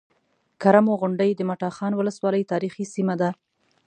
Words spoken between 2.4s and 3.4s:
تاريخي سيمه ده